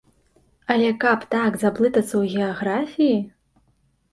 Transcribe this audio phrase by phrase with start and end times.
[0.75, 3.17] Але каб так заблытацца ў геаграфіі!